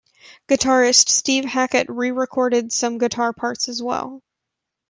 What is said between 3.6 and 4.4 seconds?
as well.